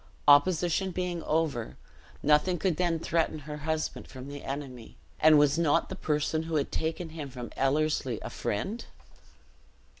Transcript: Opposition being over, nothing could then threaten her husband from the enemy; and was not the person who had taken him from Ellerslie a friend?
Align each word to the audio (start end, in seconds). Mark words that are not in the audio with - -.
Opposition 0.27 0.89
being 0.89 1.21
over, 1.21 1.77
nothing 2.23 2.57
could 2.57 2.77
then 2.77 2.97
threaten 2.97 3.37
her 3.37 3.57
husband 3.57 4.07
from 4.07 4.29
the 4.29 4.43
enemy; 4.43 4.97
and 5.19 5.37
was 5.37 5.59
not 5.59 5.89
the 5.89 5.95
person 5.95 6.41
who 6.41 6.55
had 6.55 6.71
taken 6.71 7.09
him 7.09 7.29
from 7.29 7.51
Ellerslie 7.55 8.17
a 8.23 8.31
friend? 8.31 8.83